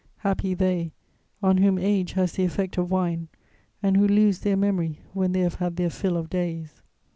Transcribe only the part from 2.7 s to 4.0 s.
of wine and